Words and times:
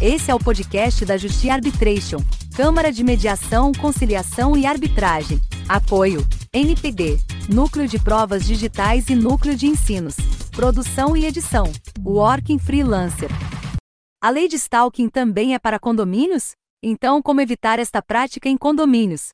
Esse 0.00 0.30
é 0.30 0.34
o 0.34 0.38
podcast 0.38 1.04
da 1.04 1.16
Justiça 1.16 1.54
Arbitration, 1.54 2.18
Câmara 2.54 2.92
de 2.92 3.02
Mediação, 3.02 3.72
Conciliação 3.72 4.56
e 4.56 4.64
Arbitragem. 4.64 5.40
Apoio: 5.68 6.24
NPD, 6.52 7.18
Núcleo 7.52 7.88
de 7.88 7.98
Provas 7.98 8.46
Digitais 8.46 9.08
e 9.08 9.16
Núcleo 9.16 9.56
de 9.56 9.66
Ensinos. 9.66 10.14
Produção 10.52 11.16
e 11.16 11.26
edição: 11.26 11.64
Working 12.06 12.60
Freelancer. 12.60 13.28
A 14.22 14.30
lei 14.30 14.46
de 14.46 14.54
stalking 14.54 15.08
também 15.08 15.54
é 15.54 15.58
para 15.58 15.80
condomínios? 15.80 16.52
Então, 16.80 17.20
como 17.20 17.40
evitar 17.40 17.80
esta 17.80 18.00
prática 18.00 18.48
em 18.48 18.56
condomínios? 18.56 19.30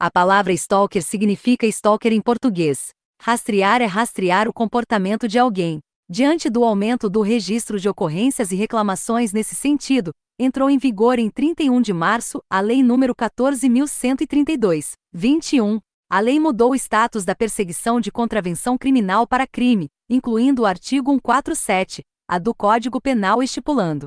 A 0.00 0.10
palavra 0.10 0.54
stalker 0.54 1.02
significa 1.02 1.66
stalker 1.66 2.14
em 2.14 2.22
português. 2.22 2.88
Rastrear 3.20 3.82
é 3.82 3.86
rastrear 3.86 4.48
o 4.48 4.52
comportamento 4.52 5.28
de 5.28 5.38
alguém. 5.38 5.78
Diante 6.08 6.48
do 6.48 6.62
aumento 6.62 7.10
do 7.10 7.20
registro 7.20 7.80
de 7.80 7.88
ocorrências 7.88 8.52
e 8.52 8.54
reclamações 8.54 9.32
nesse 9.32 9.56
sentido, 9.56 10.12
entrou 10.38 10.70
em 10.70 10.78
vigor 10.78 11.18
em 11.18 11.28
31 11.28 11.80
de 11.80 11.92
março 11.92 12.40
a 12.48 12.60
Lei 12.60 12.80
nº 12.80 13.12
14.132, 13.12 14.92
21. 15.12 15.80
A 16.08 16.20
lei 16.20 16.38
mudou 16.38 16.70
o 16.70 16.74
status 16.76 17.24
da 17.24 17.34
perseguição 17.34 18.00
de 18.00 18.12
contravenção 18.12 18.78
criminal 18.78 19.26
para 19.26 19.48
crime, 19.48 19.88
incluindo 20.08 20.62
o 20.62 20.66
artigo 20.66 21.10
147, 21.10 22.04
a 22.28 22.38
do 22.38 22.54
Código 22.54 23.00
Penal 23.00 23.42
estipulando 23.42 24.06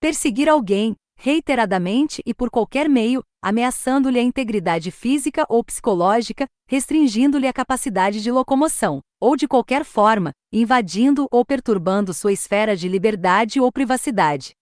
perseguir 0.00 0.48
alguém, 0.48 0.94
reiteradamente 1.18 2.22
e 2.24 2.32
por 2.32 2.48
qualquer 2.48 2.88
meio, 2.88 3.22
ameaçando-lhe 3.42 4.18
a 4.18 4.22
integridade 4.22 4.90
física 4.90 5.44
ou 5.48 5.62
psicológica, 5.62 6.46
restringindo-lhe 6.66 7.48
a 7.48 7.52
capacidade 7.52 8.22
de 8.22 8.30
locomoção, 8.30 9.00
ou 9.20 9.36
de 9.36 9.48
qualquer 9.48 9.84
forma, 9.84 10.32
invadindo 10.52 11.26
ou 11.30 11.44
perturbando 11.44 12.14
sua 12.14 12.32
esfera 12.32 12.76
de 12.76 12.88
liberdade 12.88 13.60
ou 13.60 13.70
privacidade. 13.72 14.52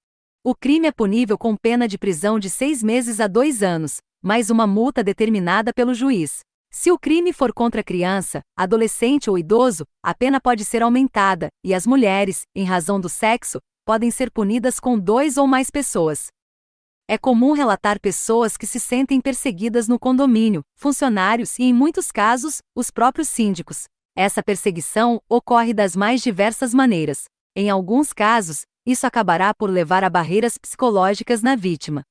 O 0.45 0.55
crime 0.55 0.87
é 0.87 0.92
punível 0.92 1.37
com 1.37 1.56
pena 1.56 1.88
de 1.88 1.98
prisão 1.98 2.38
de 2.38 2.48
seis 2.48 2.82
meses 2.82 3.20
a 3.20 3.27
dois 3.27 3.62
anos, 3.62 3.98
mais 4.23 4.51
uma 4.51 4.66
multa 4.66 5.02
determinada 5.02 5.73
pelo 5.73 5.93
juiz. 5.93 6.40
Se 6.71 6.93
o 6.93 6.99
crime 6.99 7.32
for 7.32 7.52
contra 7.52 7.82
criança, 7.82 8.40
adolescente 8.57 9.30
ou 9.30 9.38
idoso, 9.38 9.84
a 10.02 10.15
pena 10.15 10.40
pode 10.40 10.65
ser 10.65 10.82
aumentada, 10.82 11.49
e 11.65 11.73
as 11.73 11.87
mulheres, 11.87 12.43
em 12.54 12.65
razão 12.65 13.01
do 13.01 13.09
sexo, 13.09 13.59
podem 13.84 14.10
ser 14.10 14.30
punidas 14.30 14.79
com 14.79 14.99
dois 14.99 15.37
ou 15.37 15.46
mais 15.46 15.71
pessoas. 15.71 16.27
É 17.09 17.16
comum 17.16 17.52
relatar 17.52 18.01
pessoas 18.01 18.57
que 18.57 18.66
se 18.66 18.80
sentem 18.80 19.21
perseguidas 19.21 19.87
no 19.87 19.99
condomínio, 19.99 20.62
funcionários 20.74 21.57
e, 21.59 21.62
em 21.62 21.73
muitos 21.73 22.10
casos, 22.10 22.59
os 22.74 22.90
próprios 22.90 23.29
síndicos. 23.29 23.84
Essa 24.18 24.42
perseguição 24.42 25.20
ocorre 25.28 25.74
das 25.74 25.95
mais 25.95 26.22
diversas 26.22 26.72
maneiras. 26.72 27.24
Em 27.54 27.68
alguns 27.68 28.14
casos, 28.14 28.62
isso 28.86 29.06
acabará 29.06 29.52
por 29.52 29.68
levar 29.68 30.02
a 30.02 30.09
barreiras 30.09 30.56
psicológicas 30.56 31.42
na 31.42 31.54
vítima. 31.54 32.02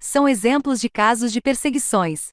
São 0.00 0.28
exemplos 0.28 0.80
de 0.80 0.88
casos 0.88 1.32
de 1.32 1.40
perseguições. 1.40 2.28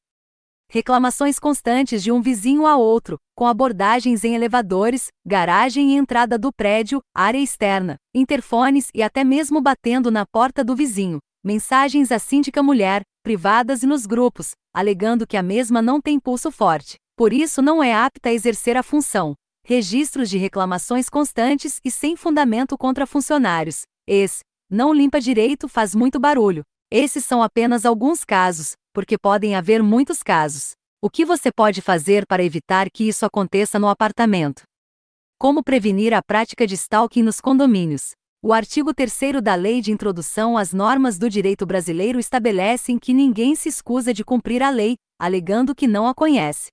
Reclamações 0.69 1.39
constantes 1.39 2.03
de 2.03 2.11
um 2.11 2.21
vizinho 2.21 2.67
a 2.67 2.77
outro, 2.77 3.17
com 3.35 3.47
abordagens 3.47 4.23
em 4.23 4.35
elevadores, 4.35 5.07
garagem 5.25 5.93
e 5.93 5.95
entrada 5.95 6.37
do 6.37 6.53
prédio, 6.53 7.01
área 7.11 7.39
externa, 7.39 7.95
interfones 8.13 8.89
e 8.93 9.01
até 9.01 9.23
mesmo 9.23 9.59
batendo 9.59 10.11
na 10.11 10.27
porta 10.27 10.63
do 10.63 10.75
vizinho, 10.75 11.17
mensagens 11.43 12.11
à 12.11 12.19
síndica 12.19 12.61
mulher, 12.61 13.01
privadas 13.23 13.81
e 13.81 13.87
nos 13.87 14.05
grupos, 14.05 14.51
alegando 14.71 15.25
que 15.25 15.37
a 15.37 15.41
mesma 15.41 15.81
não 15.81 15.99
tem 15.99 16.19
pulso 16.19 16.51
forte, 16.51 16.97
por 17.17 17.33
isso 17.33 17.63
não 17.63 17.81
é 17.81 17.95
apta 17.95 18.29
a 18.29 18.31
exercer 18.31 18.77
a 18.77 18.83
função. 18.83 19.33
Registros 19.65 20.29
de 20.29 20.37
reclamações 20.37 21.09
constantes 21.09 21.81
e 21.83 21.89
sem 21.89 22.15
fundamento 22.15 22.77
contra 22.77 23.07
funcionários. 23.07 23.81
Esse, 24.07 24.41
não 24.69 24.93
limpa 24.93 25.19
direito, 25.19 25.67
faz 25.67 25.95
muito 25.95 26.19
barulho. 26.19 26.61
Esses 26.91 27.25
são 27.25 27.41
apenas 27.41 27.87
alguns 27.87 28.23
casos, 28.23 28.73
porque 28.93 29.17
podem 29.17 29.55
haver 29.55 29.81
muitos 29.81 30.21
casos. 30.21 30.73
O 31.01 31.09
que 31.09 31.25
você 31.25 31.51
pode 31.51 31.81
fazer 31.81 32.23
para 32.27 32.43
evitar 32.43 32.87
que 32.91 33.07
isso 33.07 33.25
aconteça 33.25 33.79
no 33.79 33.89
apartamento? 33.89 34.61
Como 35.39 35.63
prevenir 35.63 36.13
a 36.13 36.21
prática 36.21 36.67
de 36.67 36.75
stalking 36.75 37.23
nos 37.23 37.41
condomínios? 37.41 38.11
O 38.43 38.53
artigo 38.53 38.93
3 38.93 39.41
da 39.41 39.55
Lei 39.55 39.81
de 39.81 39.91
Introdução 39.91 40.55
às 40.55 40.71
Normas 40.71 41.17
do 41.17 41.27
Direito 41.31 41.65
Brasileiro 41.65 42.19
estabelece 42.19 42.95
que 42.99 43.11
ninguém 43.11 43.55
se 43.55 43.69
escusa 43.69 44.13
de 44.13 44.23
cumprir 44.23 44.61
a 44.61 44.69
lei, 44.69 44.97
alegando 45.19 45.73
que 45.73 45.87
não 45.87 46.07
a 46.07 46.13
conhece. 46.13 46.67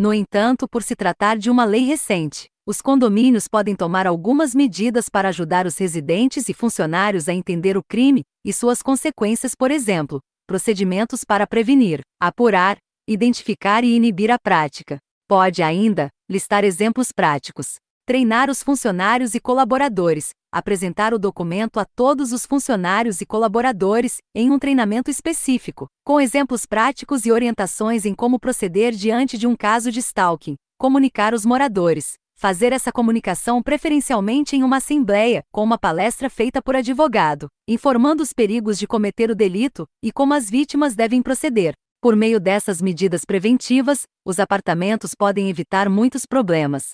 No 0.00 0.14
entanto, 0.14 0.66
por 0.66 0.82
se 0.82 0.96
tratar 0.96 1.36
de 1.36 1.50
uma 1.50 1.66
lei 1.66 1.84
recente, 1.84 2.48
os 2.66 2.80
condomínios 2.80 3.46
podem 3.46 3.76
tomar 3.76 4.06
algumas 4.06 4.54
medidas 4.54 5.10
para 5.10 5.28
ajudar 5.28 5.66
os 5.66 5.76
residentes 5.76 6.48
e 6.48 6.54
funcionários 6.54 7.28
a 7.28 7.34
entender 7.34 7.76
o 7.76 7.82
crime 7.86 8.22
e 8.42 8.50
suas 8.50 8.80
consequências, 8.80 9.54
por 9.54 9.70
exemplo, 9.70 10.18
procedimentos 10.46 11.22
para 11.22 11.46
prevenir, 11.46 12.00
apurar, 12.18 12.78
identificar 13.06 13.84
e 13.84 13.94
inibir 13.94 14.30
a 14.30 14.38
prática. 14.38 14.96
Pode 15.28 15.62
ainda 15.62 16.08
listar 16.30 16.64
exemplos 16.64 17.12
práticos, 17.12 17.74
treinar 18.06 18.50
os 18.50 18.62
funcionários 18.62 19.34
e 19.34 19.40
colaboradores, 19.40 20.30
apresentar 20.52 21.14
o 21.14 21.18
documento 21.18 21.78
a 21.78 21.84
todos 21.84 22.32
os 22.32 22.44
funcionários 22.44 23.20
e 23.20 23.26
colaboradores, 23.26 24.18
em 24.34 24.50
um 24.50 24.58
treinamento 24.58 25.10
específico, 25.10 25.86
com 26.04 26.20
exemplos 26.20 26.66
práticos 26.66 27.24
e 27.24 27.32
orientações 27.32 28.04
em 28.04 28.14
como 28.14 28.38
proceder 28.38 28.92
diante 28.92 29.38
de 29.38 29.46
um 29.46 29.54
caso 29.54 29.92
de 29.92 30.00
stalking, 30.00 30.56
comunicar 30.78 31.34
os 31.34 31.44
moradores, 31.44 32.14
fazer 32.40 32.72
essa 32.72 32.90
comunicação 32.90 33.62
preferencialmente 33.62 34.56
em 34.56 34.62
uma 34.62 34.78
assembleia, 34.78 35.42
com 35.52 35.62
uma 35.62 35.78
palestra 35.78 36.30
feita 36.30 36.62
por 36.62 36.74
advogado, 36.74 37.48
informando 37.68 38.22
os 38.22 38.32
perigos 38.32 38.78
de 38.78 38.86
cometer 38.86 39.30
o 39.30 39.34
delito 39.34 39.86
e 40.02 40.10
como 40.10 40.32
as 40.32 40.48
vítimas 40.48 40.96
devem 40.96 41.20
proceder. 41.20 41.74
Por 42.00 42.16
meio 42.16 42.40
dessas 42.40 42.80
medidas 42.80 43.26
preventivas, 43.26 44.04
os 44.24 44.40
apartamentos 44.40 45.14
podem 45.14 45.50
evitar 45.50 45.90
muitos 45.90 46.24
problemas. 46.24 46.92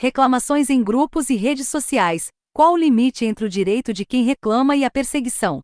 Reclamações 0.00 0.70
em 0.70 0.80
grupos 0.80 1.28
e 1.28 1.34
redes 1.34 1.66
sociais, 1.66 2.28
qual 2.52 2.74
o 2.74 2.76
limite 2.76 3.24
entre 3.24 3.44
o 3.44 3.48
direito 3.48 3.92
de 3.92 4.04
quem 4.04 4.22
reclama 4.22 4.76
e 4.76 4.84
a 4.84 4.90
perseguição? 4.90 5.60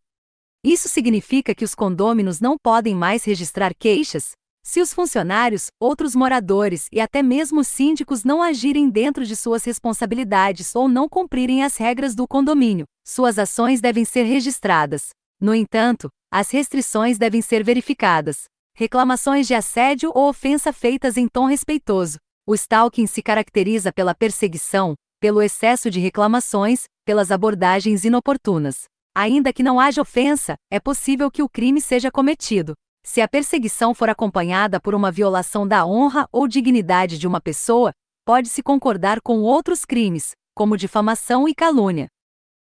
Isso 0.65 0.89
significa 0.89 1.55
que 1.55 1.65
os 1.65 1.73
condôminos 1.73 2.41
não 2.41 2.57
podem 2.61 2.97
mais 2.97 3.23
registrar 3.23 3.73
queixas? 3.79 4.33
Se 4.61 4.81
os 4.81 4.93
funcionários, 4.93 5.69
outros 5.79 6.17
moradores 6.17 6.89
e 6.91 7.01
até 7.01 7.23
mesmo 7.23 7.61
os 7.61 7.69
síndicos 7.69 8.25
não 8.25 8.43
agirem 8.43 8.91
dentro 8.91 9.25
de 9.25 9.37
suas 9.37 9.63
responsabilidades 9.63 10.75
ou 10.75 10.89
não 10.89 11.09
cumprirem 11.09 11.63
as 11.63 11.77
regras 11.77 12.13
do 12.13 12.27
condomínio, 12.27 12.87
suas 13.07 13.39
ações 13.39 13.81
devem 13.81 14.05
ser 14.05 14.25
registradas. 14.25 15.11
No 15.41 15.55
entanto, 15.55 16.09
as 16.29 16.51
restrições 16.51 17.19
devem 17.19 17.41
ser 17.41 17.63
verificadas. 17.63 18.47
Reclamações 18.75 19.47
de 19.47 19.55
assédio 19.55 20.11
ou 20.13 20.29
ofensa 20.29 20.73
feitas 20.73 21.17
em 21.17 21.29
tom 21.29 21.47
respeitoso. 21.47 22.19
O 22.47 22.55
stalking 22.55 23.07
se 23.07 23.23
caracteriza 23.23 23.91
pela 23.91 24.15
perseguição, 24.15 24.95
pelo 25.19 25.41
excesso 25.41 25.91
de 25.91 25.99
reclamações, 25.99 26.85
pelas 27.03 27.31
abordagens 27.31 28.05
inoportunas. 28.05 28.85
Ainda 29.17 29.51
que 29.51 29.63
não 29.63 29.81
haja 29.81 30.03
ofensa, 30.03 30.55
é 30.71 30.79
possível 30.79 31.31
que 31.31 31.43
o 31.43 31.49
crime 31.49 31.81
seja 31.81 32.11
cometido. 32.11 32.75
Se 33.03 33.23
a 33.23 33.29
perseguição 33.29 33.95
for 33.95 34.11
acompanhada 34.11 34.79
por 34.79 34.95
uma 34.95 35.11
violação 35.11 35.67
da 35.67 35.87
honra 35.87 36.29
ou 36.31 36.47
dignidade 36.47 37.17
de 37.17 37.27
uma 37.27 37.41
pessoa, 37.41 37.93
pode-se 38.27 38.63
concordar 38.63 39.23
com 39.23 39.41
outros 39.41 39.87
crimes, 39.87 40.33
como 40.55 40.77
difamação 40.77 41.49
e 41.49 41.55
calúnia. 41.55 42.09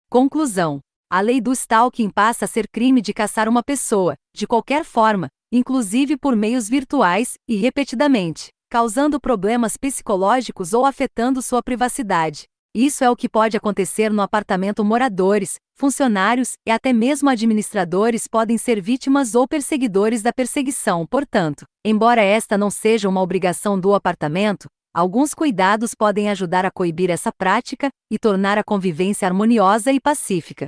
Conclusão: 0.09 0.79
a 1.11 1.19
lei 1.19 1.41
do 1.41 1.51
stalking 1.51 2.09
passa 2.09 2.45
a 2.45 2.47
ser 2.47 2.69
crime 2.69 3.01
de 3.01 3.13
caçar 3.13 3.49
uma 3.49 3.61
pessoa, 3.61 4.15
de 4.33 4.47
qualquer 4.47 4.85
forma, 4.85 5.27
inclusive 5.51 6.15
por 6.15 6.37
meios 6.37 6.69
virtuais, 6.69 7.33
e 7.49 7.57
repetidamente, 7.57 8.47
causando 8.73 9.19
problemas 9.19 9.77
psicológicos 9.77 10.73
ou 10.73 10.83
afetando 10.83 11.43
sua 11.43 11.61
privacidade. 11.61 12.45
Isso 12.73 13.03
é 13.03 13.09
o 13.11 13.15
que 13.15 13.29
pode 13.29 13.55
acontecer 13.55 14.11
no 14.11 14.19
apartamento 14.19 14.83
moradores, 14.83 15.57
funcionários 15.75 16.53
e 16.67 16.71
até 16.71 16.91
mesmo 16.91 17.29
administradores 17.29 18.27
podem 18.27 18.57
ser 18.57 18.81
vítimas 18.81 19.35
ou 19.35 19.47
perseguidores 19.47 20.23
da 20.23 20.33
perseguição, 20.33 21.05
portanto, 21.05 21.65
embora 21.85 22.23
esta 22.23 22.57
não 22.57 22.71
seja 22.71 23.07
uma 23.07 23.21
obrigação 23.21 23.79
do 23.79 23.93
apartamento, 23.93 24.65
alguns 24.91 25.35
cuidados 25.35 25.93
podem 25.93 26.31
ajudar 26.31 26.65
a 26.65 26.71
coibir 26.71 27.11
essa 27.11 27.31
prática 27.31 27.89
e 28.11 28.17
tornar 28.17 28.57
a 28.57 28.63
convivência 28.63 29.27
harmoniosa 29.27 29.91
e 29.91 29.99
pacífica. 30.01 30.67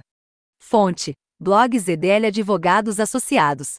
Fonte: 0.62 1.16
Blog 1.42 1.80
ZDL 1.80 2.28
Advogados 2.28 3.00
Associados. 3.00 3.78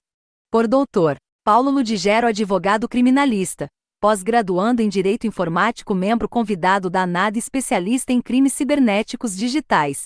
Por 0.50 0.66
Dr. 0.66 1.14
Paulo 1.44 1.70
Ludigero 1.70 2.26
Advogado 2.26 2.88
Criminalista 2.88 3.68
pós-graduando 4.06 4.80
em 4.80 4.88
Direito 4.88 5.26
Informático, 5.26 5.92
membro 5.92 6.28
convidado 6.28 6.88
da 6.88 7.02
ANAD 7.02 7.40
especialista 7.40 8.12
em 8.12 8.22
crimes 8.22 8.52
cibernéticos 8.52 9.36
digitais. 9.36 10.04